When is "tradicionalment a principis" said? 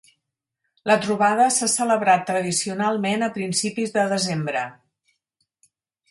2.29-3.93